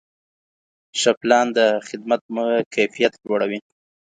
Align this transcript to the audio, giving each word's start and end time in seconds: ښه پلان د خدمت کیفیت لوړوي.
ښه 0.99 1.11
پلان 1.19 1.47
د 1.57 1.59
خدمت 1.87 2.21
کیفیت 2.73 3.13
لوړوي. 3.25 3.59